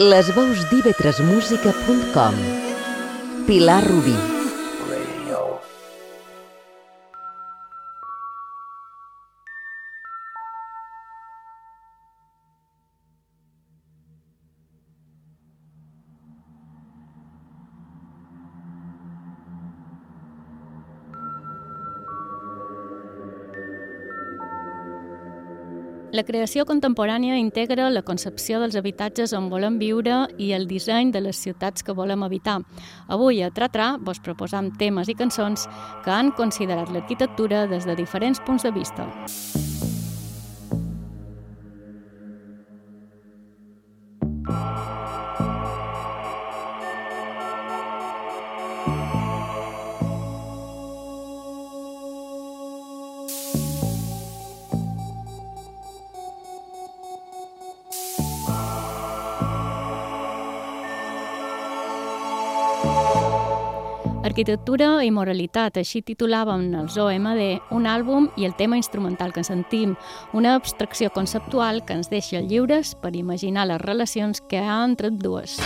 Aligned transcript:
Les 0.00 0.30
veus 0.32 0.62
d'ivetresmusica.com 0.70 2.36
Pilar 3.46 3.82
Rubí 3.84 4.39
La 26.20 26.26
creació 26.28 26.66
contemporània 26.68 27.38
integra 27.40 27.86
la 27.88 28.02
concepció 28.04 28.58
dels 28.60 28.74
habitatges 28.76 29.32
on 29.38 29.46
volem 29.48 29.78
viure 29.80 30.18
i 30.36 30.50
el 30.52 30.66
disseny 30.68 31.14
de 31.14 31.22
les 31.24 31.40
ciutats 31.40 31.80
que 31.86 31.96
volem 31.96 32.26
habitar. 32.26 32.58
Avui 33.08 33.40
a 33.40 33.48
Tratra 33.48 33.94
vos 33.96 34.20
proposam 34.20 34.68
temes 34.84 35.08
i 35.08 35.16
cançons 35.16 35.64
que 36.04 36.12
han 36.12 36.34
considerat 36.36 36.92
l'arquitectura 36.92 37.64
des 37.72 37.88
de 37.88 37.96
diferents 38.04 38.44
punts 38.44 38.68
de 38.68 38.76
vista. 38.76 39.08
Arquitectura 64.40 65.02
i 65.04 65.10
moralitat, 65.12 65.76
així 65.76 66.00
titulàvem 66.00 66.62
els 66.80 66.94
OMD, 66.96 67.42
un 67.76 67.84
àlbum 67.84 68.30
i 68.40 68.48
el 68.48 68.54
tema 68.56 68.78
instrumental 68.80 69.34
que 69.36 69.44
sentim, 69.44 69.92
una 70.32 70.54
abstracció 70.56 71.12
conceptual 71.12 71.82
que 71.84 71.98
ens 72.00 72.08
deixa 72.08 72.40
lliures 72.40 72.94
per 73.02 73.12
imaginar 73.20 73.68
les 73.68 73.84
relacions 73.84 74.40
que 74.40 74.64
hi 74.64 74.64
ha 74.64 74.80
entre 74.86 75.12
dues. 75.12 75.60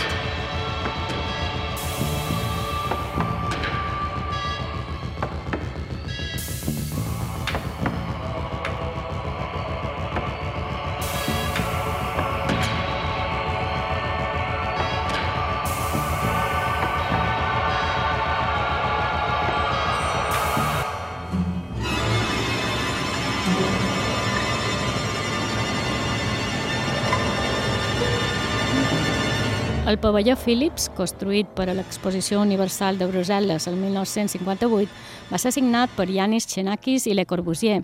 El 29.95 30.01
pavelló 30.01 30.33
Philips, 30.35 30.89
construït 30.91 31.47
per 31.55 31.69
a 31.71 31.73
l'Exposició 31.77 32.41
Universal 32.43 32.97
de 32.99 33.05
Brussel·les 33.07 33.63
el 33.69 33.77
1958, 33.79 34.89
va 35.29 35.39
ser 35.39 35.53
signat 35.55 35.93
per 35.95 36.09
Yanis 36.11 36.49
Xenakis 36.51 37.05
i 37.07 37.13
Le 37.15 37.23
Corbusier. 37.23 37.77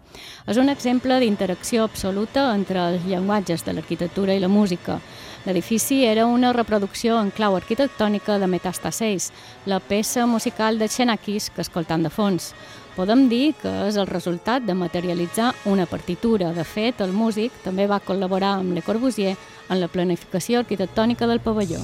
És 0.44 0.60
un 0.60 0.68
exemple 0.68 1.22
d'interacció 1.24 1.86
absoluta 1.88 2.50
entre 2.52 2.84
els 2.84 3.08
llenguatges 3.08 3.64
de 3.64 3.78
l'arquitectura 3.78 4.36
i 4.36 4.44
la 4.44 4.52
música. 4.52 5.00
L'edifici 5.46 6.02
era 6.04 6.28
una 6.28 6.52
reproducció 6.52 7.16
en 7.22 7.32
clau 7.32 7.56
arquitectònica 7.56 8.36
de 8.44 8.52
Metastasis, 8.52 9.32
la 9.66 9.80
peça 9.80 10.28
musical 10.28 10.84
de 10.84 10.92
Xenakis 10.92 11.48
que 11.56 11.64
escoltant 11.64 12.04
de 12.04 12.12
fons. 12.12 12.52
Podem 12.92 13.30
dir 13.32 13.54
que 13.56 13.72
és 13.88 13.96
el 13.96 14.10
resultat 14.10 14.66
de 14.68 14.76
materialitzar 14.76 15.54
una 15.72 15.86
partitura. 15.88 16.52
De 16.52 16.66
fet, 16.68 17.00
el 17.00 17.16
músic 17.16 17.56
també 17.64 17.88
va 17.88 18.02
col·laborar 18.04 18.58
amb 18.60 18.76
Le 18.76 18.84
Corbusier 18.84 19.38
en 19.72 19.82
la 19.82 19.90
planificació 19.90 20.62
arquitectònica 20.62 21.30
del 21.32 21.42
pavelló. 21.42 21.80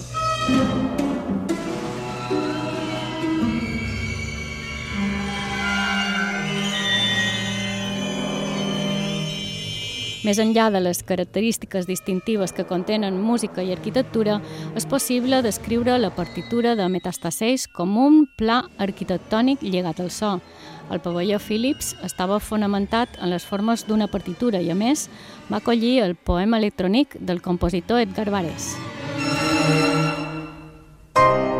Més 10.28 10.42
enllà 10.44 10.66
de 10.74 10.82
les 10.84 11.00
característiques 11.08 11.86
distintives 11.88 12.52
que 12.52 12.66
contenen 12.68 13.16
música 13.24 13.64
i 13.64 13.70
arquitectura, 13.72 14.42
és 14.76 14.84
possible 14.84 15.40
descriure 15.46 15.96
la 16.02 16.10
partitura 16.12 16.74
de 16.76 16.88
Metastasis 16.92 17.64
com 17.72 17.96
un 18.02 18.26
pla 18.36 18.58
arquitectònic 18.84 19.64
lligat 19.64 20.02
al 20.04 20.12
so. 20.12 20.34
El 20.92 21.00
pavelló 21.00 21.40
Philips 21.40 21.94
estava 22.04 22.42
fonamentat 22.44 23.16
en 23.22 23.32
les 23.32 23.48
formes 23.48 23.86
d'una 23.88 24.10
partitura 24.12 24.60
i, 24.60 24.68
a 24.72 24.76
més, 24.76 25.06
va 25.52 25.58
acollir 25.58 26.00
el 26.04 26.16
poema 26.16 26.58
electrònic 26.58 27.16
del 27.20 27.42
compositor 27.42 28.02
Edgar 28.02 28.30
Varés. 28.30 28.76
El 29.58 29.74
cinema 29.74 31.57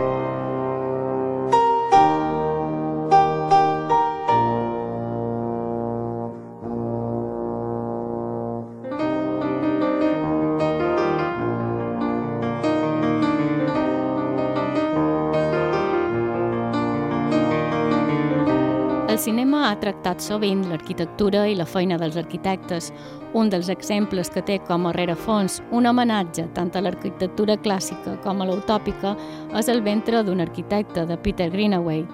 ha 19.68 19.76
tractat 19.80 20.24
sovint 20.24 20.64
l'arquitectura 20.70 21.46
i 21.48 21.56
la 21.58 21.66
feina 21.68 21.98
dels 22.00 22.18
arquitectes. 22.20 22.92
Un 23.38 23.50
dels 23.52 23.68
exemples 23.70 24.32
que 24.32 24.42
té 24.42 24.58
com 24.68 24.88
a 24.88 24.94
rerefons 24.96 25.60
un 25.76 25.90
homenatge 25.90 26.48
tant 26.56 26.72
a 26.74 26.84
l'arquitectura 26.86 27.58
clàssica 27.66 28.16
com 28.24 28.42
a 28.42 28.48
l'utòpica 28.48 29.16
és 29.60 29.68
el 29.74 29.84
ventre 29.84 30.24
d'un 30.24 30.42
arquitecte 30.42 31.06
de 31.10 31.18
Peter 31.18 31.50
Greenaway. 31.52 32.06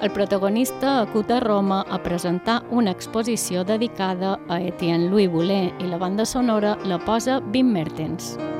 El 0.00 0.14
protagonista 0.16 1.00
acut 1.02 1.30
a 1.30 1.40
Roma 1.44 1.82
a 1.90 1.98
presentar 2.02 2.62
una 2.70 2.94
exposició 2.94 3.64
dedicada 3.64 4.38
a 4.48 4.60
Etienne 4.60 5.10
Louis 5.10 5.28
Boulet 5.28 5.82
i 5.82 5.90
la 5.90 5.98
banda 5.98 6.24
sonora 6.24 6.78
la 6.84 7.02
posa 7.04 7.42
Wim 7.52 7.74
Mertens. 7.74 8.36
Here 8.38 8.59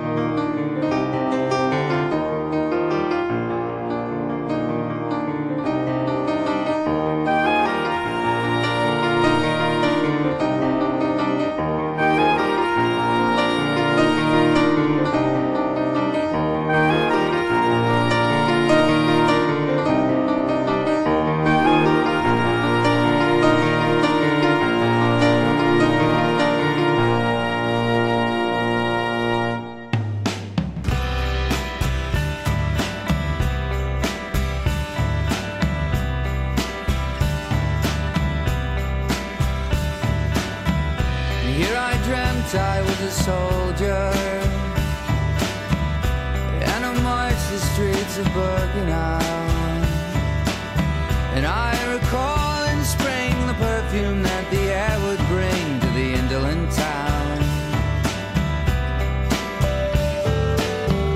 And 51.40 51.48
I 51.48 51.72
recall 51.90 52.66
in 52.68 52.84
spring 52.84 53.32
the 53.46 53.54
perfume 53.54 54.22
that 54.22 54.50
the 54.50 54.60
air 54.60 54.98
would 55.06 55.22
bring 55.32 55.80
to 55.80 55.86
the 55.96 56.12
indolent 56.18 56.70
town. 56.76 57.38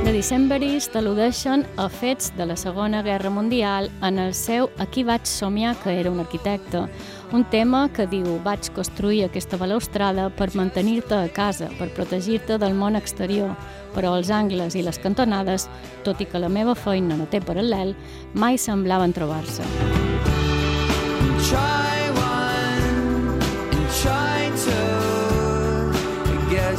The 0.07 0.13
Decemberis 0.17 0.89
al·ludeixen 0.97 1.67
a 1.77 1.91
fets 1.93 2.33
de 2.39 2.47
la 2.49 2.57
Segona 2.57 3.03
Guerra 3.03 3.29
Mundial. 3.29 3.91
En 4.01 4.19
el 4.19 4.33
seu 4.33 4.71
Aquí 4.79 5.05
vaig 5.05 5.27
somiar 5.29 5.75
que 5.83 5.93
era 6.01 6.11
un 6.11 6.21
arquitecte, 6.21 6.87
un 7.33 7.45
tema 7.53 7.91
que 7.93 8.07
diu 8.09 8.39
vaig 8.45 8.71
construir 8.73 9.27
aquesta 9.27 9.61
balaustrada 9.61 10.31
per 10.31 10.55
mantenir-te 10.57 11.19
a 11.19 11.29
casa, 11.29 11.69
per 11.77 11.91
protegir-te 11.93 12.57
del 12.57 12.73
món 12.73 12.97
exterior, 12.97 13.53
però 13.93 14.17
els 14.17 14.33
angles 14.33 14.73
i 14.73 14.87
les 14.89 14.97
cantonades, 14.97 15.69
tot 16.03 16.25
i 16.25 16.25
que 16.25 16.41
la 16.41 16.49
meva 16.49 16.73
feina 16.75 17.13
no 17.13 17.29
té 17.29 17.45
paral·lel, 17.45 17.93
mai 18.33 18.57
semblaven 18.57 19.13
trobar-se. 19.13 20.04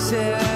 said 0.05 0.54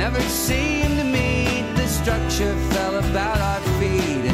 never 0.00 0.20
seemed 0.22 0.96
to 0.96 1.04
meet. 1.04 1.62
The 1.76 1.86
structure 1.86 2.54
fell 2.72 2.94
about 2.96 3.38
our 3.38 3.60
feet, 3.78 4.29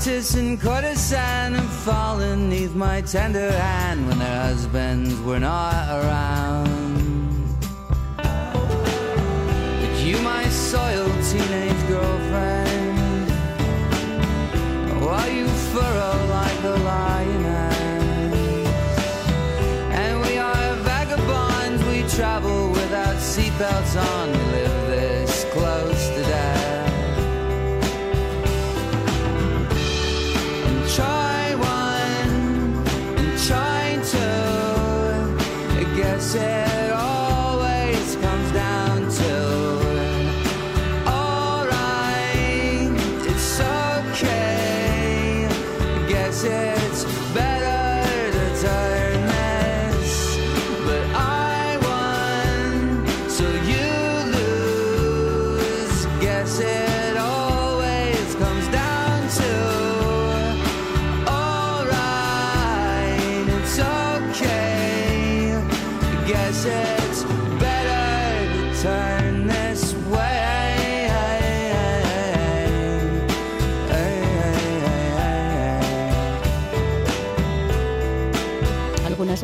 Countess 0.00 0.34
and 0.34 0.58
courtesan 0.58 1.52
have 1.52 1.72
fallen 1.84 2.48
neath 2.48 2.74
my 2.74 3.02
tender 3.02 3.52
hand 3.52 4.08
when 4.08 4.18
their 4.18 4.40
husbands 4.44 5.14
were 5.20 5.38
not 5.38 5.90
around. 5.90 7.58
But 8.16 9.94
you, 10.02 10.18
my 10.20 10.48
soiled 10.48 11.22
teenage 11.24 11.86
girlfriend, 11.86 13.28
while 15.04 15.30
you 15.30 15.46
furrow 15.70 16.16
like 16.30 16.62
a 16.64 16.76
lioness. 16.92 18.24
And 20.00 20.22
we 20.22 20.38
are 20.38 20.76
vagabonds, 20.76 21.84
we 21.84 22.04
travel 22.08 22.70
without 22.70 23.16
seatbelts 23.16 23.96
on. 24.00 24.19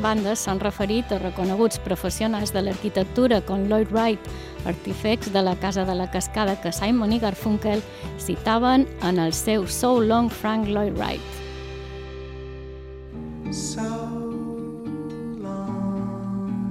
Bandes 0.06 0.44
s'han 0.44 0.60
referit 0.62 1.10
a 1.10 1.18
reconeguts 1.18 1.80
professionals 1.82 2.52
de 2.54 2.60
l'arquitectura 2.62 3.40
com 3.42 3.64
Lloyd 3.66 3.90
Wright, 3.90 4.28
artífecs 4.70 5.32
de 5.34 5.42
la 5.42 5.56
Casa 5.58 5.84
de 5.84 5.96
la 5.98 6.06
Cascada 6.10 6.54
que 6.62 6.70
Simon 6.70 7.12
i 7.16 7.18
Garfunkel 7.18 7.82
citaven 8.22 8.86
en 9.02 9.18
el 9.18 9.32
seu 9.34 9.66
So 9.66 9.98
Long 9.98 10.30
Frank 10.30 10.68
Lloyd 10.68 10.94
Wright. 10.98 11.20
So 13.50 13.82
long, 15.42 16.62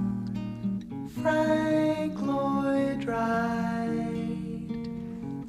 Frank 1.22 2.16
Lloyd 2.22 3.04
Wright. 3.04 4.32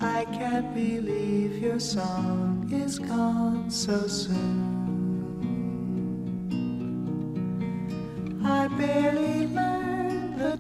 I 0.01 0.25
can't 0.35 0.75
believe 0.75 1.63
your 1.63 1.79
song 1.79 2.69
is 2.73 2.99
gone 2.99 3.71
so 3.71 4.09
soon. 4.09 4.76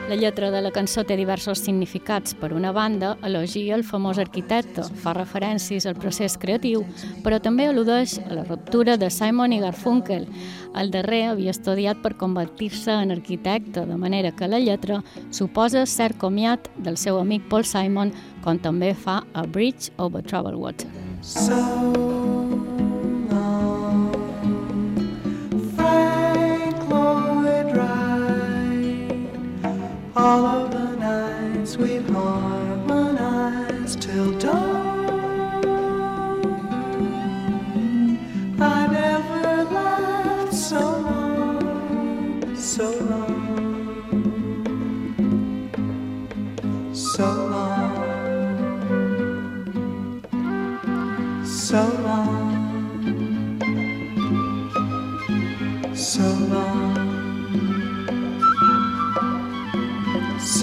La 0.09 0.15
lletra 0.15 0.53
de 0.53 0.61
la 0.63 0.71
cançó 0.71 1.03
té 1.03 1.17
diversos 1.19 1.59
significats. 1.65 2.37
Per 2.39 2.53
una 2.55 2.71
banda, 2.71 3.17
elogia 3.27 3.75
el 3.75 3.83
famós 3.83 4.21
arquitecte, 4.23 4.85
fa 5.03 5.17
referències 5.17 5.83
al 5.87 5.97
procés 5.99 6.37
creatiu, 6.39 6.85
però 7.25 7.41
també 7.43 7.67
al·ludeix 7.67 8.21
a 8.23 8.37
la 8.39 8.45
ruptura 8.47 8.95
de 9.01 9.11
Simon 9.11 9.57
i 9.57 9.59
Garfunkel. 9.65 10.29
El 10.79 10.93
darrer 10.95 11.25
havia 11.33 11.51
estudiat 11.51 11.99
per 12.05 12.15
convertir-se 12.21 12.95
en 12.95 13.11
arquitecte, 13.17 13.83
de 13.83 13.97
manera 13.99 14.31
que 14.31 14.47
la 14.47 14.63
lletra 14.63 15.01
suposa 15.35 15.83
cert 15.91 16.21
comiat 16.23 16.71
del 16.77 16.97
seu 16.97 17.19
amic 17.19 17.51
Paul 17.51 17.67
Simon, 17.67 18.15
com 18.47 18.63
també 18.63 18.95
fa 18.95 19.25
a 19.35 19.43
Bridge 19.43 19.91
over 19.99 20.23
Troubled 20.23 20.55
Water. 20.63 20.87
So 21.23 22.26
All 30.27 30.45
of 30.45 30.76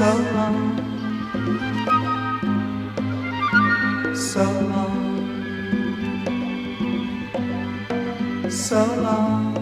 so 0.03 0.13
long, 0.35 0.57
so 4.13 4.43
long, 4.43 4.99
so 8.49 8.83
long, 9.01 9.52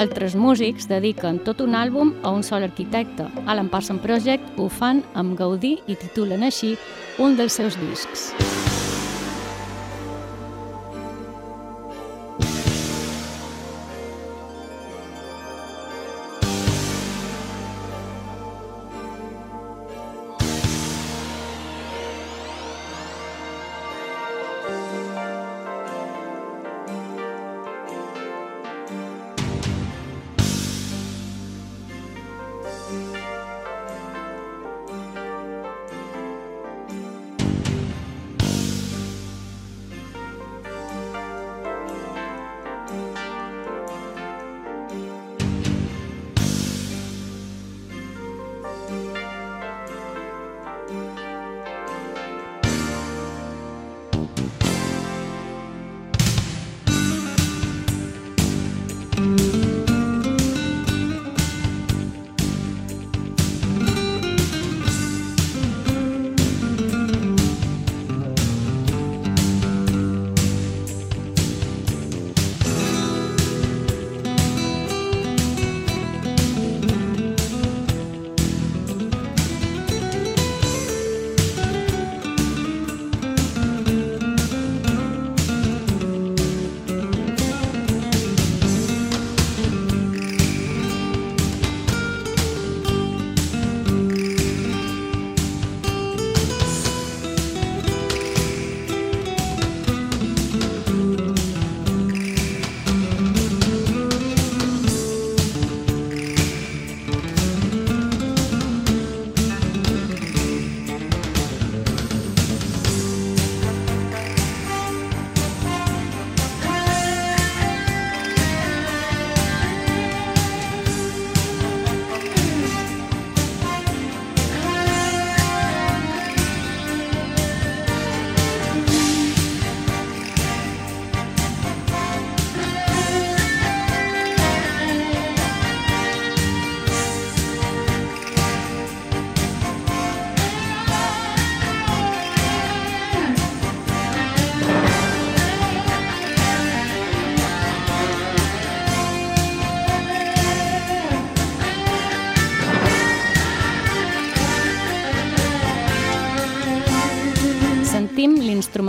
Altres 0.00 0.32
músics 0.32 0.86
dediquen 0.88 1.42
tot 1.44 1.60
un 1.60 1.74
àlbum 1.76 2.14
a 2.24 2.32
un 2.32 2.40
sol 2.46 2.64
arquitecte. 2.64 3.26
Alan 3.44 3.68
Parsons 3.68 4.00
Project 4.00 4.56
ho 4.56 4.70
fan 4.72 5.04
amb 5.12 5.36
Gaudí 5.36 5.76
i 5.92 5.98
titulen 6.06 6.46
així 6.48 6.72
un 7.20 7.36
dels 7.36 7.60
seus 7.60 7.76
discs. 7.84 8.30
Sentim 8.32 8.69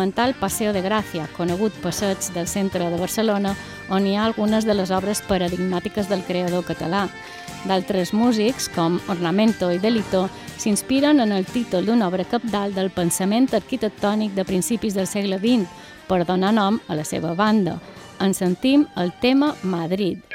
l'instrumental 0.01 0.33
Paseo 0.33 0.73
de 0.73 0.81
Gràcia, 0.81 1.27
conegut 1.37 1.73
passeig 1.83 2.17
del 2.33 2.47
centre 2.47 2.89
de 2.89 2.97
Barcelona, 2.97 3.53
on 3.89 4.07
hi 4.07 4.15
ha 4.15 4.25
algunes 4.25 4.65
de 4.65 4.73
les 4.73 4.89
obres 4.89 5.21
paradigmàtiques 5.21 6.09
del 6.09 6.23
creador 6.25 6.65
català. 6.65 7.07
D'altres 7.67 8.11
músics, 8.11 8.67
com 8.73 8.99
Ornamento 9.07 9.69
i 9.69 9.77
Delito, 9.77 10.27
s'inspiren 10.57 11.21
en 11.21 11.31
el 11.31 11.45
títol 11.45 11.85
d'una 11.85 12.07
obra 12.07 12.25
capdalt 12.25 12.73
del 12.73 12.89
pensament 12.89 13.53
arquitectònic 13.53 14.33
de 14.33 14.45
principis 14.45 14.97
del 14.97 15.05
segle 15.05 15.37
XX 15.37 15.69
per 16.07 16.25
donar 16.25 16.53
nom 16.53 16.81
a 16.87 16.97
la 16.97 17.05
seva 17.05 17.35
banda. 17.35 17.77
En 18.19 18.33
sentim 18.33 18.87
el 18.97 19.13
tema 19.21 19.53
Madrid. 19.61 20.30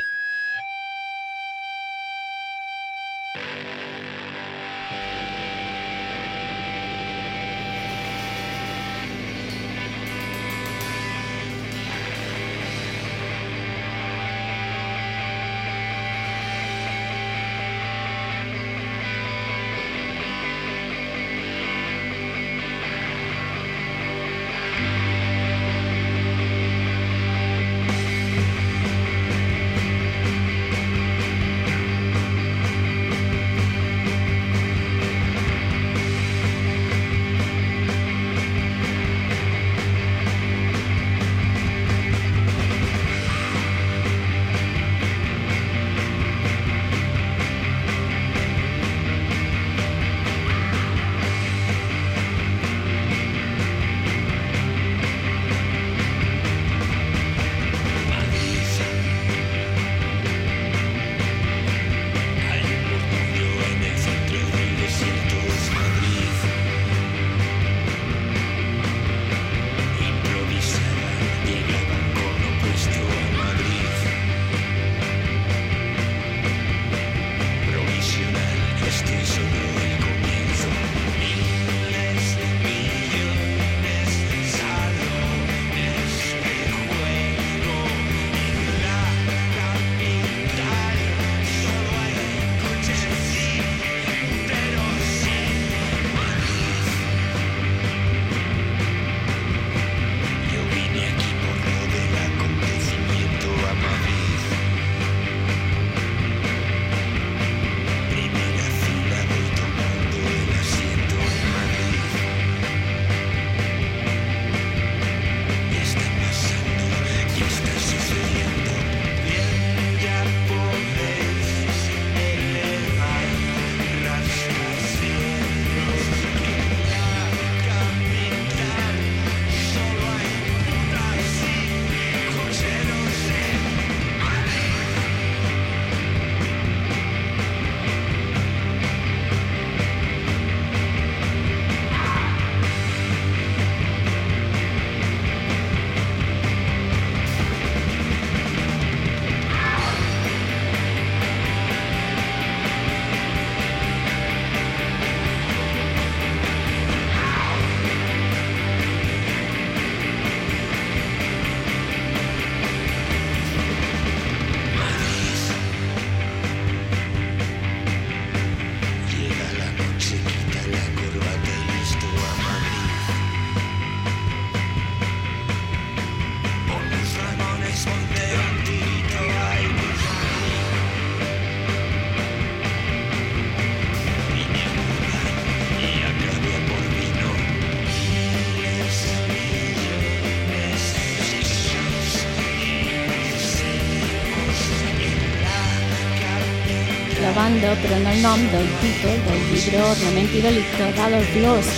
El 198.16 198.22
nom 198.22 198.40
del 198.50 198.68
títol 198.80 199.16
del 199.26 199.40
llibre 199.50 199.80
Ornament 199.84 200.30
i 200.32 200.40
delicte 200.44 200.86
d'Adolf 200.96 201.34
Loos 201.42 201.68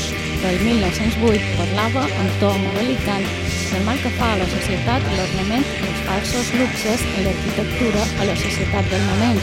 del 0.42 0.61
1908 0.66 1.48
parlava 1.59 2.05
en 2.22 2.29
to 2.42 2.51
moralitant 2.62 3.27
del 3.72 3.83
mal 3.88 3.98
que 4.05 4.12
fa 4.20 4.29
a 4.35 4.38
la 4.42 4.46
societat 4.53 5.09
l'ornament 5.16 5.66
i 5.72 5.88
els 5.88 6.05
falsos 6.07 6.55
luxes 6.61 7.05
a 7.16 7.27
l'arquitectura 7.27 8.07
a 8.07 8.31
la 8.31 8.38
societat 8.44 8.94
del 8.94 9.05
moment 9.11 9.42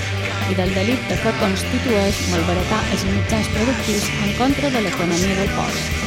i 0.54 0.58
del 0.62 0.74
delicte 0.80 1.20
que 1.26 1.38
constitueix 1.44 2.26
malbaratar 2.32 2.82
els 2.88 3.08
mitjans 3.12 3.54
productius 3.60 4.10
en 4.24 4.36
contra 4.42 4.76
de 4.78 4.88
l'economia 4.88 5.40
del 5.44 5.56
poble. 5.60 6.05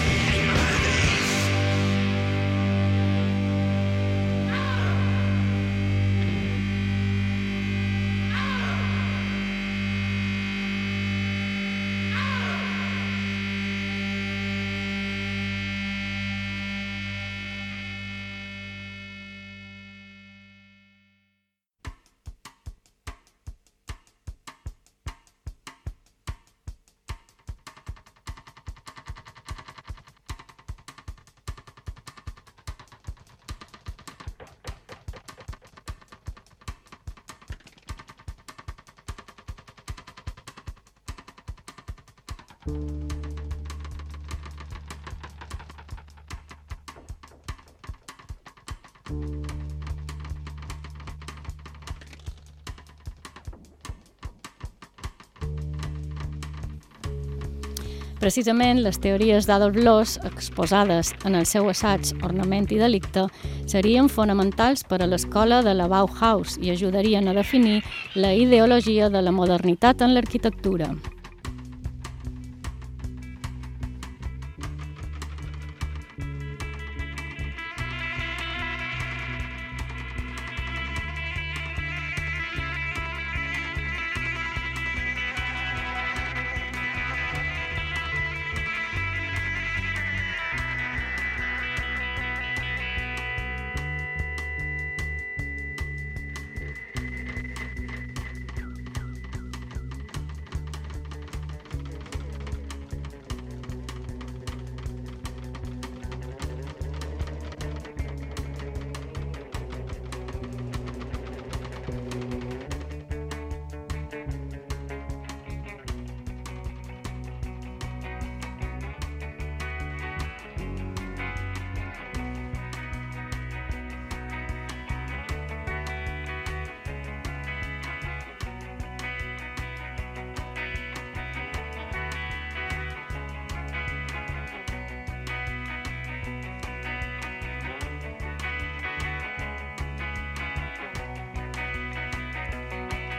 Precisament, 58.19 58.81
les 58.83 58.99
teories 58.99 59.47
d'Adolf 59.47 59.77
Loos, 59.79 60.17
exposades 60.27 61.15
en 61.25 61.37
el 61.39 61.47
seu 61.47 61.69
assaig 61.71 62.11
Ornament 62.27 62.67
i 62.75 62.81
delicte, 62.81 63.29
serien 63.71 64.11
fonamentals 64.13 64.83
per 64.85 64.99
a 65.01 65.09
l'escola 65.09 65.63
de 65.65 65.73
la 65.73 65.87
Bauhaus 65.89 66.59
i 66.61 66.73
ajudarien 66.75 67.31
a 67.31 67.37
definir 67.39 67.79
la 68.17 68.35
ideologia 68.35 69.09
de 69.09 69.23
la 69.23 69.33
modernitat 69.33 70.03
en 70.03 70.13
l'arquitectura. 70.13 70.91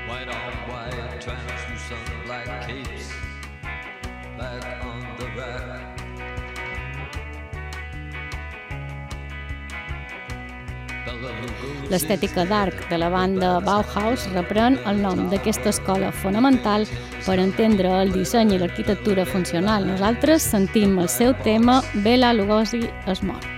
White 0.09 0.27
on 0.27 0.53
white, 0.69 1.21
translucent 1.21 2.25
black 2.25 2.47
capes 2.65 3.11
back 4.39 4.83
on 4.83 5.05
the 5.19 5.27
rack. 5.37 5.85
L'estètica 11.89 12.45
d'arc 12.45 12.83
de 12.89 12.97
la 13.01 13.09
banda 13.13 13.51
Bauhaus 13.65 14.25
reprèn 14.33 14.79
el 14.89 15.01
nom 15.01 15.27
d'aquesta 15.31 15.73
escola 15.73 16.11
fonamental 16.23 16.85
per 17.25 17.37
entendre 17.41 17.93
el 18.01 18.13
disseny 18.13 18.55
i 18.55 18.61
l'arquitectura 18.61 19.25
funcional. 19.29 19.87
Nosaltres 19.89 20.45
sentim 20.55 20.99
el 21.01 21.09
seu 21.09 21.37
tema 21.45 21.81
Bela 22.05 22.33
Lugosi 22.33 22.85
es 23.05 23.25
mort. 23.25 23.48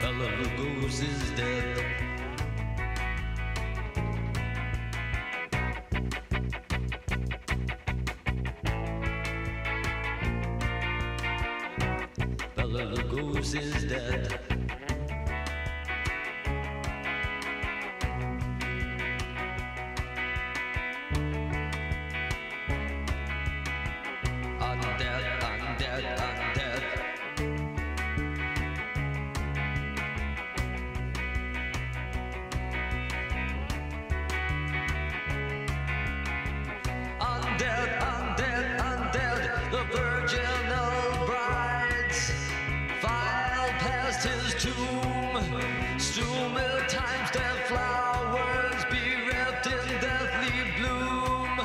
Past 44.21 44.53
his 44.53 44.63
tomb. 44.63 45.99
Still 45.99 46.49
many 46.49 46.87
times 46.87 47.31
their 47.31 47.55
flowers 47.67 48.83
bereft 48.89 49.67
in 49.67 50.01
deathly 50.01 50.71
bloom. 50.77 51.59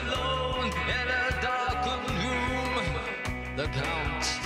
Alone 0.00 0.72
in 0.88 1.08
a 1.08 1.42
darkened 1.42 2.10
room, 2.24 2.84
the 3.56 3.66
count. 3.68 4.40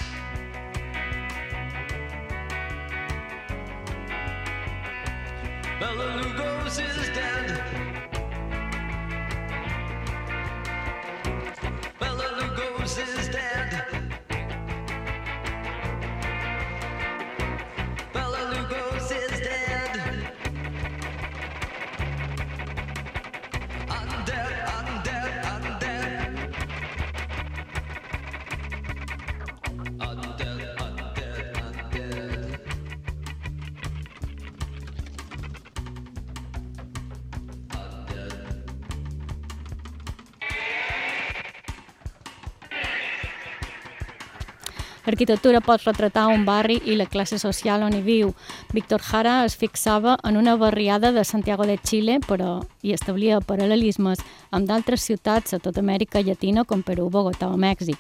Bela 5.81 6.23
Lugos 6.23 6.79
is 6.79 7.09
dead. 7.17 7.39
L'arquitectura 45.11 45.59
pot 45.59 45.83
retratar 45.83 46.29
un 46.31 46.44
barri 46.46 46.77
i 46.87 46.94
la 46.94 47.05
classe 47.11 47.35
social 47.42 47.83
on 47.83 47.96
hi 47.96 48.01
viu. 48.07 48.29
Víctor 48.70 49.03
Jara 49.03 49.40
es 49.42 49.57
fixava 49.59 50.12
en 50.23 50.37
una 50.38 50.55
barriada 50.55 51.11
de 51.11 51.25
Santiago 51.25 51.66
de 51.66 51.79
Chile, 51.83 52.20
però 52.23 52.61
hi 52.87 52.94
establia 52.94 53.40
paral·lelismes 53.42 54.23
amb 54.55 54.68
d'altres 54.70 55.03
ciutats 55.03 55.57
a 55.57 55.59
tota 55.59 55.83
Amèrica 55.83 56.23
Llatina 56.23 56.62
com 56.62 56.85
Perú, 56.87 57.09
Bogotà 57.11 57.49
o 57.51 57.59
Mèxic. 57.59 57.99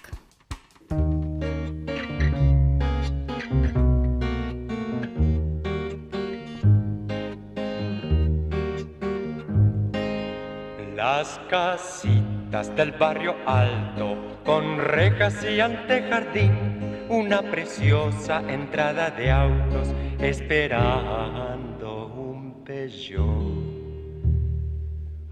Las 10.94 11.40
casitas 11.50 12.70
del 12.76 12.92
barrio 12.92 13.34
alto, 13.46 14.14
con 14.44 14.78
rejas 14.78 15.42
y 15.42 15.58
antejardín, 15.58 16.89
una 17.10 17.42
preciosa 17.42 18.40
entrada 18.48 19.10
de 19.10 19.30
autos 19.32 19.88
esperando 20.20 22.06
un 22.06 22.62
Peugeot. 22.64 23.50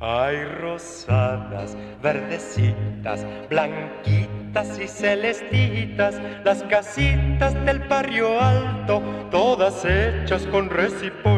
Hay 0.01 0.45
rosadas, 0.45 1.77
verdecitas, 2.03 3.25
blanquitas 3.49 4.77
y 4.81 4.89
celestitas, 4.89 6.21
las 6.45 6.65
casitas 6.65 7.55
del 7.65 7.79
barrio 7.79 8.41
alto, 8.41 9.01
todas 9.31 9.85
hechas 9.85 10.47
con 10.47 10.69
resipol. 10.71 11.38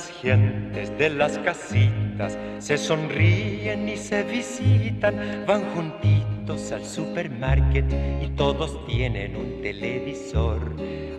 Las 0.00 0.10
gentes 0.22 0.96
de 0.96 1.10
las 1.10 1.36
casitas 1.38 2.38
se 2.58 2.78
sonríen 2.78 3.86
y 3.86 3.98
se 3.98 4.22
visitan, 4.22 5.44
van 5.46 5.62
juntitos 5.74 6.72
al 6.72 6.86
supermarket 6.86 7.84
y 8.22 8.28
todos 8.28 8.86
tienen 8.86 9.36
un 9.36 9.60
televisor. 9.60 10.58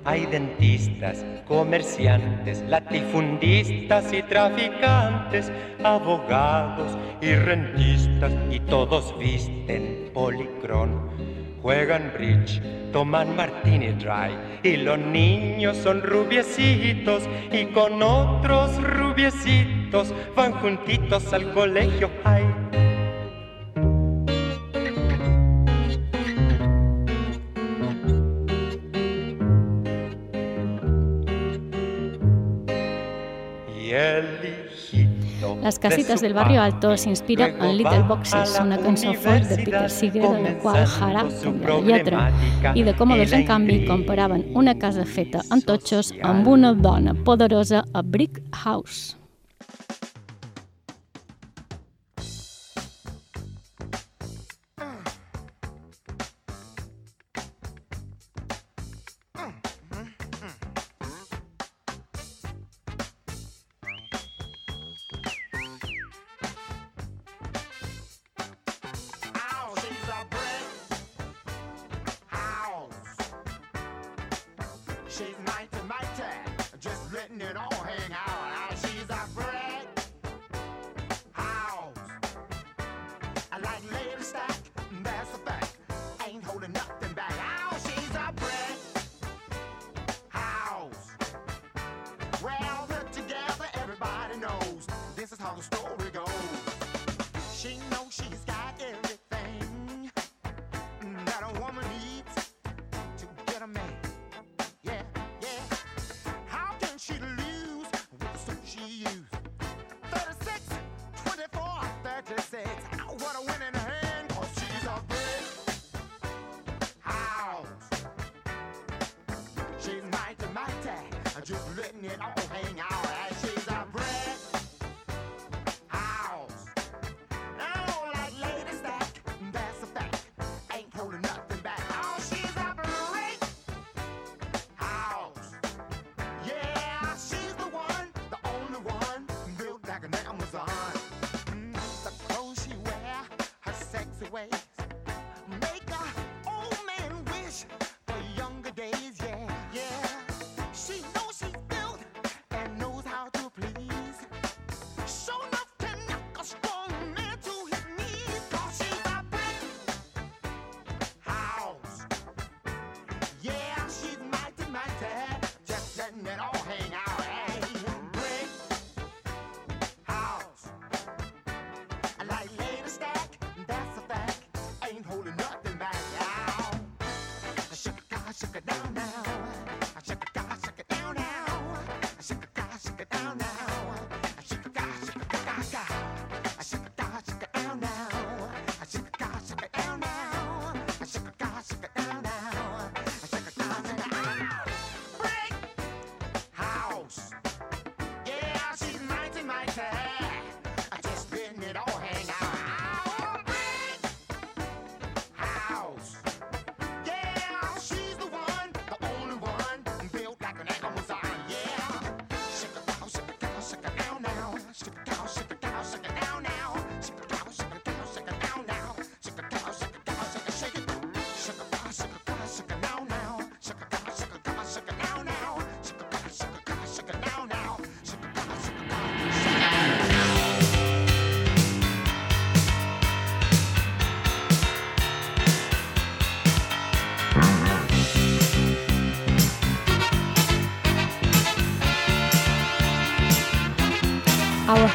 Hay 0.04 0.26
dentistas, 0.26 1.24
comerciantes, 1.48 2.64
latifundistas 2.68 4.12
y 4.14 4.24
traficantes, 4.24 5.52
abogados 5.84 6.98
y 7.22 7.36
rentistas 7.36 8.34
y 8.50 8.62
todos 8.62 9.16
visten 9.20 10.10
policrón. 10.12 11.31
Juegan 11.62 12.12
bridge, 12.18 12.60
toman 12.92 13.36
martini 13.36 13.94
dry 13.94 14.36
y 14.64 14.78
los 14.78 14.98
niños 14.98 15.78
son 15.78 16.02
rubiecitos 16.02 17.30
y 17.52 17.66
con 17.66 18.02
otros 18.02 18.82
rubiecitos 18.82 20.12
van 20.36 20.54
juntitos 20.54 21.32
al 21.34 21.54
colegio 21.54 22.10
high. 22.24 22.81
Las 35.72 35.80
casitas 35.80 36.20
del 36.20 36.34
barrio 36.34 36.62
alto 36.62 36.98
s'inspira 36.98 37.48
luego 37.48 37.64
en 37.64 37.78
Little 37.78 38.02
Boxes, 38.02 38.60
una 38.60 38.78
cançó 38.78 39.14
folk 39.14 39.48
de 39.48 39.56
Peter 39.56 39.90
Seeger 39.90 40.28
de 40.28 40.42
la 40.42 40.58
qual 40.60 40.84
canvia 40.84 41.24
la 41.24 41.80
lletra, 41.80 42.26
problemàtica 42.28 42.74
i 42.76 42.84
de 42.84 42.92
i 42.92 43.30
la 43.32 43.38
en 43.38 43.48
canvi, 43.48 43.78
comparaven 43.86 44.44
una 44.54 44.76
casa 44.76 45.06
feta 45.06 45.46
en 45.50 45.64
totxos 45.64 46.12
amb 46.24 46.52
una 46.52 46.74
dona 46.74 47.16
poderosa 47.24 47.86
a 47.94 48.02
Brick 48.04 48.44
House. 48.52 49.21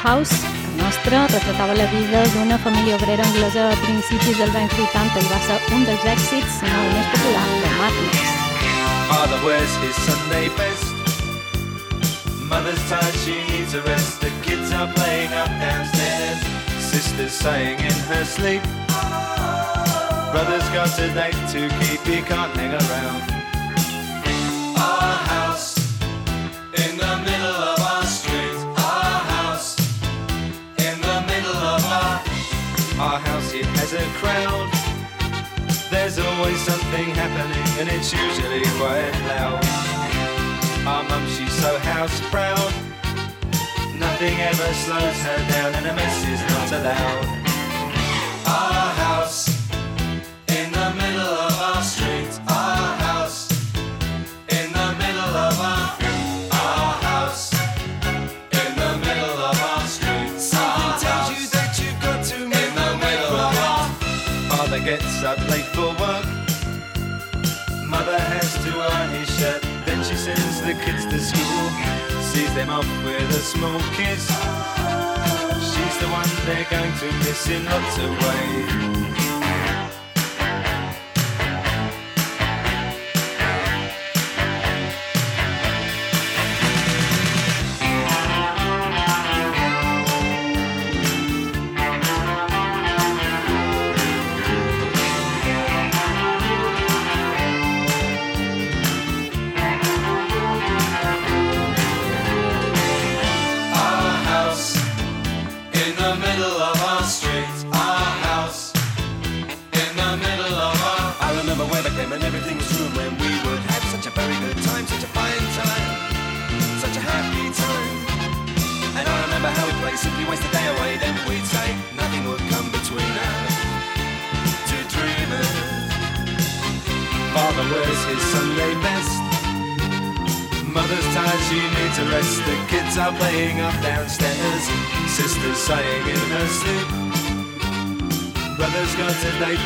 House, 0.03 0.35
que 0.41 0.81
nostra, 0.81 1.27
retratava 1.27 1.73
la 1.73 1.85
vida 1.87 2.23
d'una 2.33 2.57
família 2.57 2.95
obrera 2.95 3.23
anglesa 3.25 3.69
a 3.71 3.77
principis 3.81 4.37
dels 4.37 4.55
anys 4.55 4.73
80 4.73 5.19
i 5.19 5.29
va 5.31 5.39
ser 5.45 5.57
un 5.75 5.85
dels 5.85 6.05
èxits, 6.13 6.59
si 6.59 6.65
no 6.69 6.81
el 6.83 6.91
més 6.93 7.07
popular, 7.13 7.45
de 7.63 7.71
Madness. 7.79 8.35
Father 9.09 9.39
wears 9.45 9.73
his 9.81 9.95
Sunday 10.05 10.49
best. 10.59 10.97
Mother's 12.49 12.83
tired, 12.89 13.15
she 13.23 13.35
needs 13.51 13.73
a 13.73 13.81
rest. 13.83 14.21
The 14.21 14.31
kids 14.43 14.71
are 14.71 14.87
playing 14.93 15.33
up 15.33 15.49
downstairs. 15.59 16.39
Sister's 16.79 17.33
sighing 17.33 17.79
in 17.79 17.97
her 18.11 18.23
sleep. 18.25 18.63
Brother's 20.31 20.69
got 20.69 20.97
a 20.99 21.07
date 21.13 21.41
to 21.53 21.67
keep, 21.79 22.01
he 22.01 22.21
can't 22.21 22.55
hang 22.55 22.73
around. 22.73 23.36
Has 33.89 33.93
a 33.93 34.09
crowd. 34.19 34.69
There's 35.89 36.19
always 36.19 36.59
something 36.59 37.09
happening, 37.15 37.79
and 37.79 37.89
it's 37.89 38.11
usually 38.11 38.63
quite 38.77 39.11
loud. 39.27 39.63
Our 40.85 41.03
mum, 41.03 41.25
she's 41.27 41.53
so 41.53 41.77
house 41.79 42.19
proud. 42.29 42.73
Nothing 43.97 44.35
ever 44.39 44.73
slows 44.73 45.19
her 45.21 45.37
down, 45.51 45.75
and 45.75 45.85
a 45.85 45.93
mess 45.95 46.27
is 46.27 46.41
not 46.51 46.71
allowed. 46.79 47.36
Gets 64.87 65.21
up 65.21 65.37
late 65.49 65.65
for 65.75 65.89
work. 65.99 66.25
Mother 67.85 68.17
has 68.17 68.53
to 68.63 68.71
iron 68.71 69.09
his 69.09 69.29
shirt. 69.37 69.61
Then 69.85 70.01
she 70.01 70.15
sends 70.15 70.61
the 70.61 70.75
kids 70.75 71.05
to 71.07 71.19
school. 71.19 72.21
Sees 72.21 72.53
them 72.55 72.69
off 72.69 72.87
with 73.03 73.29
a 73.31 73.43
small 73.53 73.81
kiss. 73.97 74.23
She's 75.71 75.97
the 75.99 76.07
one 76.07 76.29
they're 76.45 76.65
going 76.71 76.93
to 76.99 77.11
miss 77.25 77.49
in 77.49 77.65
lots 77.65 77.97
of 77.97 78.11
ways. 78.11 78.96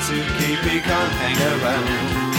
To 0.08 0.16
keep, 0.40 0.60
he 0.60 0.80
can't 0.80 1.12
hang 1.14 1.62
around. 1.62 2.31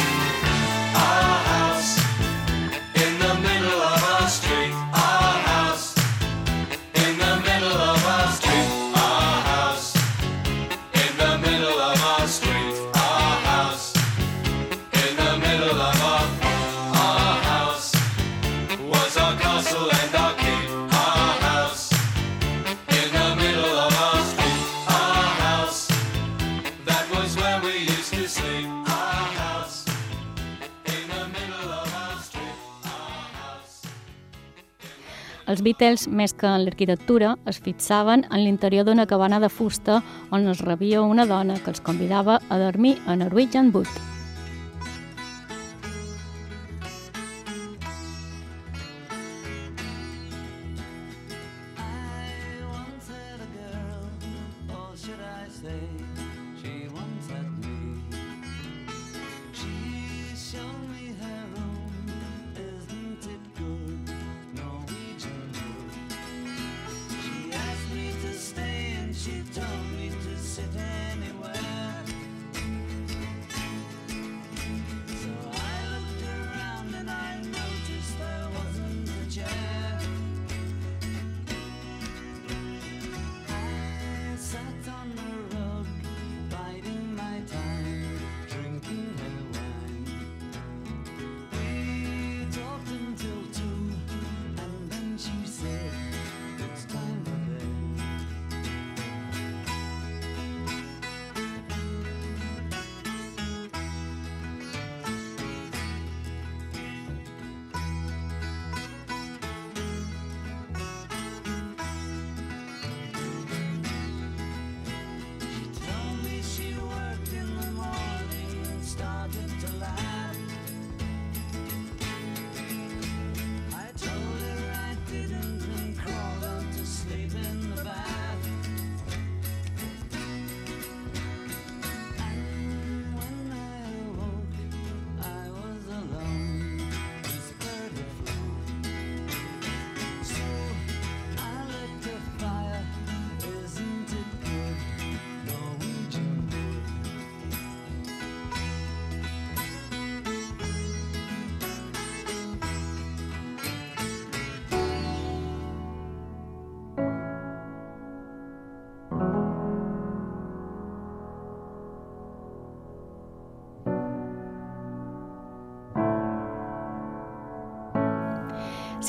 Beatles, 35.72 36.04
més 36.08 36.35
que 36.37 36.48
en 36.48 36.66
l'arquitectura, 36.66 37.32
es 37.48 37.61
fixaven 37.64 38.26
en 38.28 38.44
l'interior 38.44 38.85
d'una 38.85 39.08
cabana 39.08 39.40
de 39.40 39.48
fusta 39.48 40.02
on 40.30 40.48
es 40.52 40.61
rebia 40.61 41.00
una 41.00 41.24
dona 41.26 41.56
que 41.64 41.72
els 41.72 41.80
convidava 41.80 42.40
a 42.50 42.61
dormir 42.61 42.98
a 43.06 43.16
Norwegian 43.16 43.72
Wood. 43.72 44.12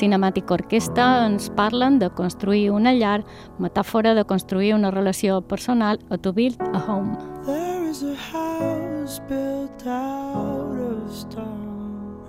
Cinematic 0.04 0.50
Orquestra 0.52 1.04
ens 1.24 1.46
parlen 1.56 1.94
de 1.98 2.10
construir 2.12 2.66
una 2.76 2.92
llar, 2.92 3.22
metàfora 3.56 4.12
de 4.12 4.24
construir 4.28 4.74
una 4.76 4.90
relació 4.92 5.38
personal 5.40 5.96
o 6.12 6.18
to 6.18 6.34
build 6.36 6.60
a 6.60 6.80
home. 6.84 7.16
There 7.46 7.88
is 7.88 8.02
a 8.02 8.12
house 8.14 9.18
built 9.30 9.86
out 9.86 10.76
of 10.76 11.08
stone. 11.08 12.20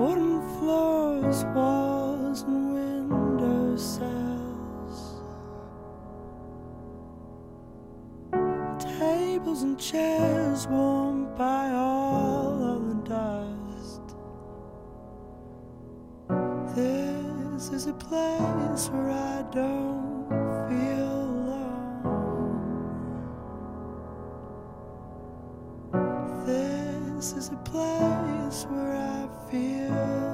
Wooden 0.00 0.42
floors, 0.58 1.44
walls, 1.54 2.42
and 2.42 2.74
window 2.74 3.76
sills. 3.76 5.22
Tables 8.98 9.62
and 9.62 9.78
chairs 9.78 10.66
warmed 10.66 11.28
by 11.38 11.70
all 11.70 12.47
This 17.70 17.82
is 17.82 17.88
a 17.88 17.92
place 17.92 18.88
where 18.88 19.10
I 19.10 19.42
don't 19.52 20.26
feel 20.70 21.28
alone. 21.36 22.06
This 26.46 27.34
is 27.34 27.50
a 27.50 27.56
place 27.56 28.64
where 28.70 28.96
I 28.96 29.28
feel 29.50 30.27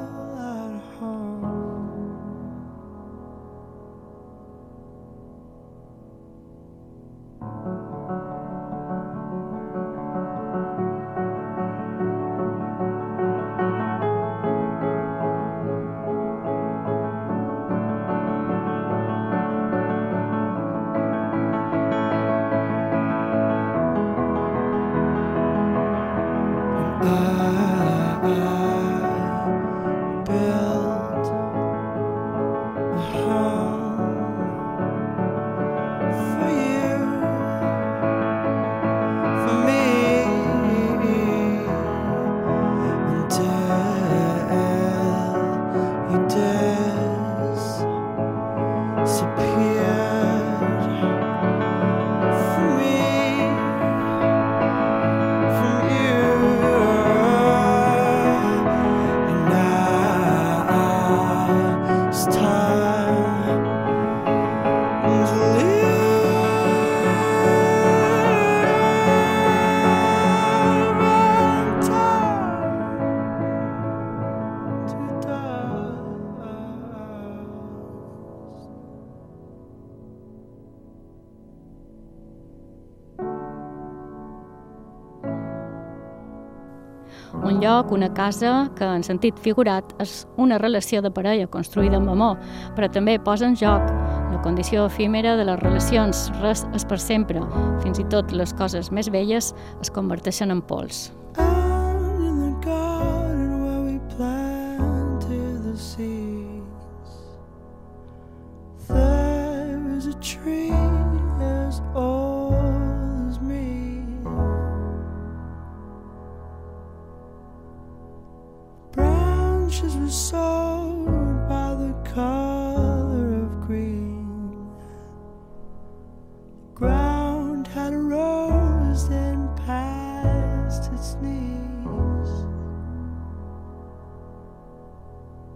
una 87.94 88.10
casa, 88.14 88.68
que 88.76 88.84
en 88.84 89.06
sentit 89.06 89.38
figurat 89.40 89.94
és 90.02 90.24
una 90.36 90.58
relació 90.58 91.02
de 91.02 91.12
parella 91.14 91.48
construïda 91.50 91.98
amb 92.00 92.12
amor, 92.12 92.38
però 92.76 92.90
també 92.92 93.16
posa 93.22 93.48
en 93.48 93.56
joc 93.56 93.88
la 94.34 94.42
condició 94.42 94.86
efímera 94.90 95.36
de 95.38 95.48
les 95.48 95.60
relacions. 95.62 96.28
Res 96.42 96.66
és 96.74 96.84
per 96.84 97.00
sempre. 97.00 97.42
Fins 97.82 98.02
i 98.02 98.08
tot 98.10 98.34
les 98.34 98.54
coses 98.58 98.90
més 98.92 99.10
velles 99.14 99.54
es 99.80 99.94
converteixen 99.94 100.52
en 100.54 100.62
pols. 100.62 101.08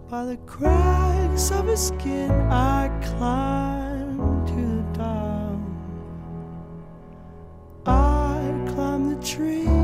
By 0.09 0.25
the 0.25 0.37
cracks 0.47 1.51
of 1.51 1.67
his 1.67 1.89
skin, 1.89 2.31
I 2.49 2.89
climbed 3.03 4.47
to 4.47 4.55
the 4.55 4.97
top. 4.97 5.59
I 7.85 8.71
climbed 8.73 9.11
the 9.11 9.23
tree 9.23 9.78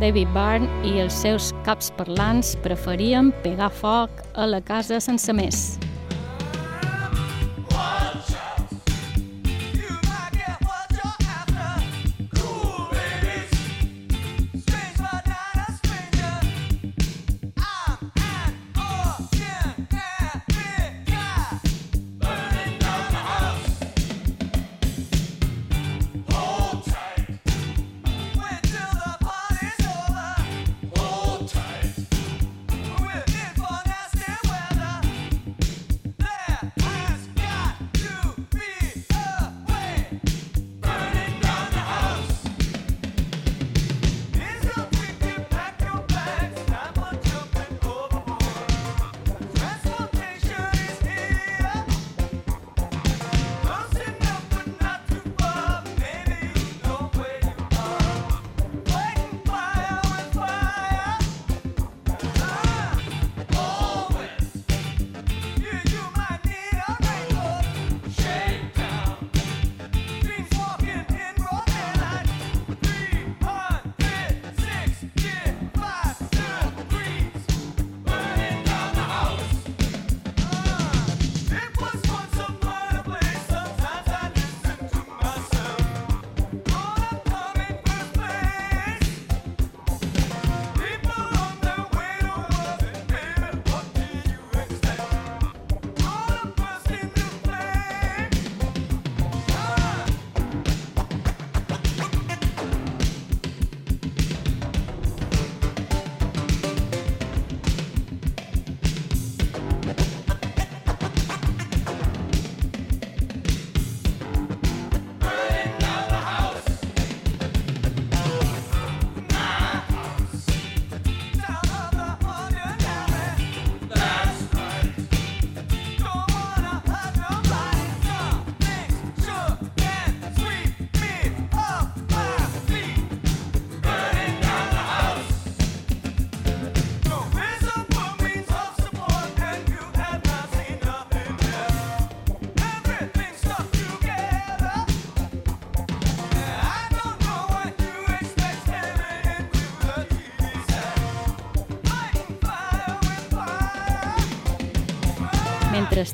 David 0.00 0.30
Byrne 0.32 0.68
i 0.88 0.94
els 1.02 1.12
seus 1.12 1.50
caps 1.66 1.90
parlants 1.98 2.54
preferien 2.64 3.28
pegar 3.44 3.68
foc 3.68 4.22
a 4.32 4.46
la 4.48 4.62
casa 4.64 4.96
sense 5.04 5.34
més. 5.36 5.76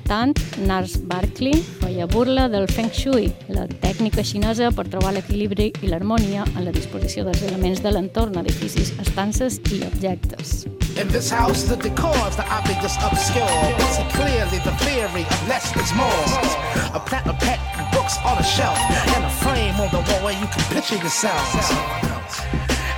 Mentrestant, 0.07 0.39
Nars 0.67 0.97
Barkley 1.03 1.63
feia 1.81 2.07
burla 2.07 2.49
del 2.49 2.69
Feng 2.69 2.93
Shui, 2.95 3.27
la 3.49 3.67
tècnica 3.67 4.23
xinesa 4.23 4.69
per 4.71 4.87
trobar 4.87 5.13
l'equilibri 5.17 5.73
i 5.83 5.91
l'harmonia 5.91 6.45
en 6.55 6.65
la 6.65 6.71
disposició 6.71 7.25
dels 7.27 7.43
elements 7.43 7.83
de 7.83 7.91
l'entorn, 7.91 8.39
edificis, 8.39 8.93
estances 9.03 9.59
i 9.75 9.83
objectes. 9.83 10.67
In 10.97 11.09
this 11.09 11.31
house, 11.31 11.67
the 11.67 11.77
decor 11.77 12.15
is 12.29 12.37
the 12.37 12.47
obvious 12.47 12.95
obscure. 13.03 13.51
We 13.79 13.87
see 13.97 14.07
clearly 14.15 14.63
the 14.63 14.77
theory 14.87 15.27
of 15.27 15.49
less 15.49 15.75
is 15.75 15.93
more. 15.99 16.27
A 16.95 17.01
plant 17.01 17.27
of 17.27 17.39
pet 17.41 17.59
books 17.93 18.19
on 18.25 18.39
a 18.39 18.45
shelf 18.45 18.79
and 19.11 19.25
a 19.25 19.31
frame 19.43 19.75
on 19.83 19.91
the 19.91 20.03
wall 20.07 20.23
where 20.23 20.39
you 20.39 20.47
can 20.47 20.63
picture 20.71 20.97
yourselves. 21.03 21.75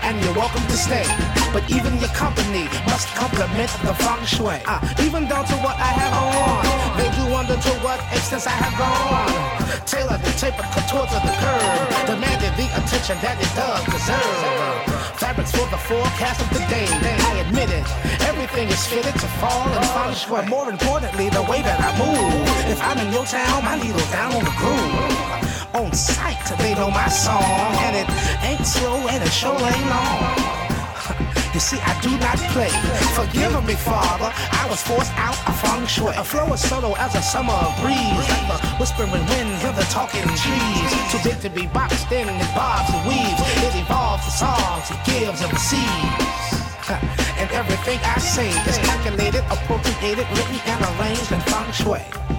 And 0.09 0.16
you're 0.24 0.32
welcome 0.32 0.64
to 0.64 0.78
stay, 0.80 1.04
but 1.52 1.68
even 1.68 2.00
your 2.00 2.09
company 2.16 2.64
must 2.88 3.12
complement 3.12 3.68
the 3.84 3.92
feng 3.92 4.24
shui. 4.24 4.56
Uh, 4.64 4.80
even 5.04 5.28
down 5.28 5.44
to 5.44 5.56
what 5.61 5.76
I 5.76 5.92
have 6.00 6.14
on, 6.16 6.96
they 6.96 7.12
do 7.12 7.28
wonder 7.28 7.61
to 7.61 7.72
what 7.84 8.00
extent 8.09 8.48
I 8.48 8.56
have 8.56 8.72
gone. 8.80 9.84
Tailor 9.84 10.16
the 10.16 10.32
taper 10.40 10.64
to 10.64 10.96
the 11.12 11.34
curve, 11.44 11.88
demanding 12.09 12.56
the 12.56 12.72
attention 12.80 13.20
that 13.20 13.36
it 13.36 13.52
does 13.52 13.84
deserve. 13.84 15.20
Fabrics 15.20 15.52
for 15.52 15.68
the 15.68 15.76
forecast 15.76 16.40
of 16.40 16.48
the 16.56 16.64
day. 16.72 16.88
I 17.28 17.44
admit 17.44 17.68
it, 17.68 17.84
everything 18.24 18.72
is 18.72 18.80
fitted 18.86 19.12
to 19.12 19.28
fall 19.44 19.68
in 19.76 19.82
feng 19.92 20.14
shui. 20.16 20.40
More 20.48 20.70
importantly, 20.72 21.28
the 21.28 21.44
way 21.52 21.61
that 21.61 21.76
I 21.84 21.92
move. 22.00 22.72
If 22.72 22.80
I'm 22.80 22.96
in 22.96 23.12
your 23.12 23.26
town, 23.26 23.62
my 23.62 23.76
needle's 23.76 24.11
down 24.11 24.32
on 24.32 24.40
the 24.40 24.56
groove. 24.56 25.57
On 25.75 25.93
sight, 25.93 26.41
they 26.59 26.75
know 26.75 26.91
my 26.91 27.09
song, 27.09 27.43
and 27.85 27.95
it 27.95 28.09
ain't 28.43 28.66
slow 28.66 29.07
and 29.09 29.23
it 29.23 29.31
sure 29.31 29.53
ain't 29.53 29.87
long. 29.91 30.55
You 31.55 31.61
see, 31.61 31.81
I 31.81 31.99
do 32.03 32.12
not 32.19 32.37
play. 32.53 32.69
Forgive 33.16 33.51
me, 33.64 33.75
Father. 33.75 34.31
I 34.53 34.66
was 34.69 34.83
forced 34.83 35.11
out 35.16 35.35
of 35.49 35.59
feng 35.59 35.87
shui. 35.87 36.12
A 36.14 36.23
flow 36.23 36.53
as 36.53 36.61
subtle 36.61 36.95
as 36.97 37.14
a 37.16 37.23
summer 37.23 37.59
breeze, 37.81 38.29
like 38.29 38.47
the 38.47 38.59
whispering 38.79 39.11
winds 39.11 39.64
of 39.64 39.75
the 39.75 39.83
talking 39.91 40.29
trees. 40.39 40.91
Too 41.11 41.19
big 41.25 41.41
to 41.41 41.51
be 41.51 41.66
boxed 41.66 42.12
in, 42.12 42.29
it 42.29 42.55
bobs 42.55 42.93
and 42.93 43.03
weaves. 43.09 43.41
It 43.64 43.75
evolves 43.75 44.25
the 44.27 44.35
songs 44.45 44.91
it 44.93 45.01
gives 45.09 45.41
and 45.41 45.53
receives. 45.53 46.49
And 47.39 47.51
everything 47.53 47.99
I 48.03 48.19
say 48.19 48.51
is 48.51 48.79
calculated, 48.79 49.45
appropriated, 49.51 50.27
written, 50.31 50.61
and 50.66 50.81
arranged 51.01 51.33
in 51.33 51.41
feng 51.41 51.73
shui. 51.73 52.38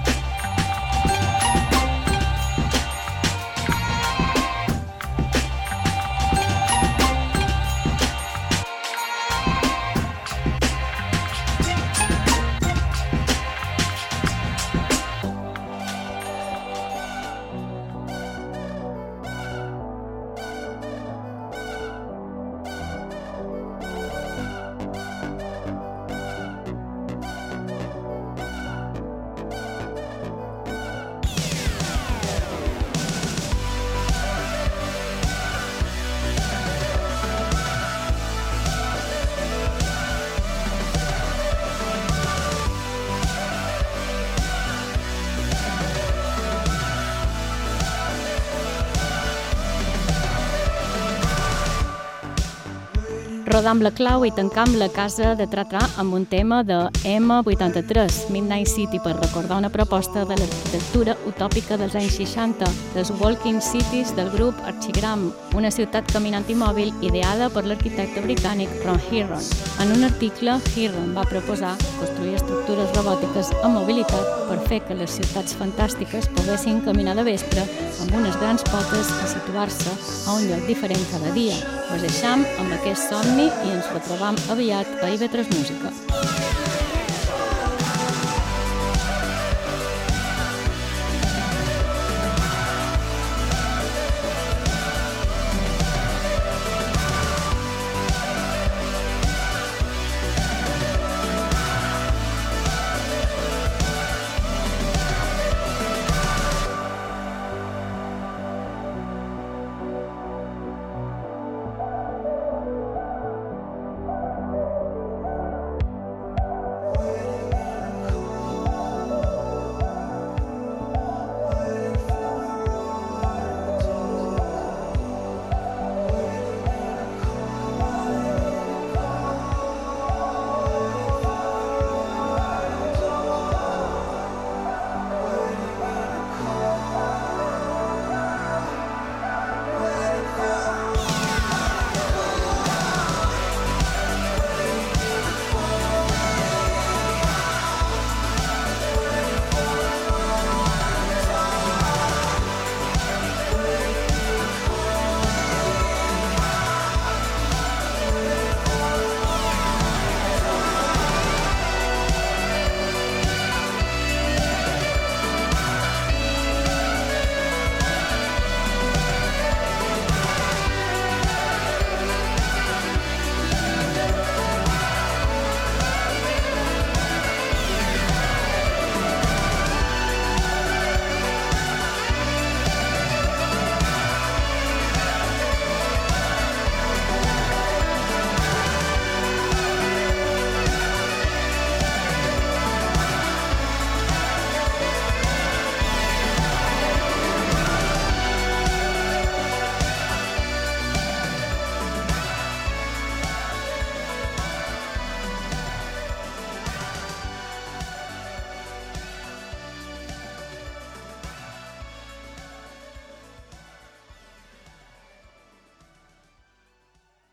Rodam 53.60 53.82
la 53.84 53.90
clau 53.92 54.22
i 54.24 54.30
tancam 54.32 54.72
la 54.80 54.88
casa 54.88 55.34
de 55.36 55.44
Tratra 55.52 55.82
amb 56.00 56.14
un 56.16 56.24
tema 56.32 56.62
de 56.64 56.78
M83, 57.04 58.30
Midnight 58.32 58.70
City, 58.72 59.02
per 59.04 59.18
recordar 59.18 59.58
una 59.60 59.72
proposta 59.74 60.24
de 60.24 60.38
l'arquitectura 60.40 61.18
utòpica 61.28 61.76
dels 61.76 61.98
anys 62.00 62.16
60, 62.22 62.70
dels 62.94 63.12
Walking 63.20 63.60
Cities 63.60 64.14
del 64.16 64.32
grup 64.32 64.56
Archigram, 64.64 65.26
una 65.60 65.72
ciutat 65.76 66.08
caminant 66.14 66.48
i 66.48 66.56
mòbil 66.56 66.94
ideada 67.04 67.50
per 67.52 67.66
l'arquitecte 67.68 68.24
britànic 68.24 68.72
Ron 68.86 69.02
Hirron. 69.10 69.44
En 69.84 69.92
un 69.98 70.08
article, 70.08 70.56
Hirron 70.78 71.12
va 71.18 71.28
proposar 71.28 71.74
construir 71.98 72.38
estructures 72.40 72.96
robòtiques 72.96 73.52
amb 73.60 73.76
mobilitat 73.82 74.48
per 74.48 74.62
fer 74.72 74.80
que 74.88 74.96
les 75.02 75.20
ciutats 75.20 75.58
fantàstiques 75.60 76.32
poguessin 76.38 76.80
caminar 76.88 77.18
de 77.20 77.28
vespre 77.28 77.68
amb 78.06 78.16
unes 78.22 78.40
grans 78.40 78.64
potes 78.72 79.12
i 79.20 79.30
situar-se 79.36 80.00
a 80.30 80.40
un 80.40 80.48
lloc 80.48 80.64
diferent 80.70 81.06
cada 81.12 81.36
dia. 81.36 81.60
Us 81.90 82.04
deixam 82.06 82.48
amb 82.62 82.80
aquest 82.80 83.10
somni 83.10 83.49
i 83.66 83.74
ens 83.78 83.90
retrobam 83.96 84.40
aviat 84.56 84.88
a 85.04 85.12
IB3 85.16 85.52
Música. 85.56 86.49